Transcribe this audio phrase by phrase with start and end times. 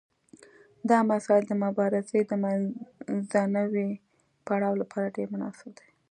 [0.89, 3.89] دا مسایل د مبارزې د منځنیو
[4.45, 5.87] پړاوونو لپاره ډیر مناسب دي.